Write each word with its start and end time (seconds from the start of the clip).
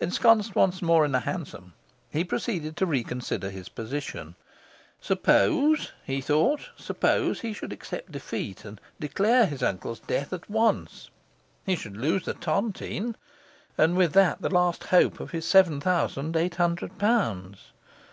Ensconced 0.00 0.56
once 0.56 0.82
more 0.82 1.04
in 1.04 1.14
a 1.14 1.20
hansom, 1.20 1.72
he 2.10 2.24
proceeded 2.24 2.76
to 2.76 2.84
reconsider 2.84 3.48
his 3.48 3.68
position. 3.68 4.34
Suppose 5.00 5.92
(he 6.02 6.20
thought), 6.20 6.70
suppose 6.76 7.42
he 7.42 7.52
should 7.52 7.72
accept 7.72 8.10
defeat 8.10 8.64
and 8.64 8.80
declare 8.98 9.46
his 9.46 9.62
uncle's 9.62 10.00
death 10.00 10.32
at 10.32 10.50
once? 10.50 11.10
He 11.64 11.76
should 11.76 11.96
lose 11.96 12.24
the 12.24 12.34
tontine, 12.34 13.14
and 13.78 13.94
with 13.96 14.14
that 14.14 14.42
the 14.42 14.50
last 14.50 14.82
hope 14.82 15.20
of 15.20 15.30
his 15.30 15.46
seven 15.46 15.80
thousand 15.80 16.34
eight 16.36 16.56
hundred 16.56 16.98
pounds. 16.98 17.66